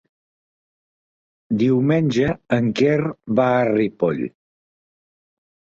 [1.63, 2.99] Diumenge en Quer
[3.41, 4.27] va a Ripoll.